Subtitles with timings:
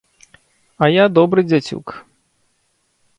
[0.77, 1.87] А я добры дзяцюк.